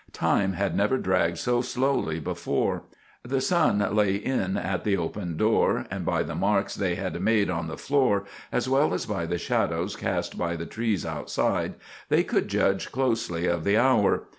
[0.13, 2.85] Time had never dragged so slowly before.
[3.21, 7.51] The sun lay in at the open door, and by the marks they had made
[7.51, 11.75] on the floor, as well as by the shadows cast by the trees outside,
[12.09, 14.23] they could judge closely of the hour.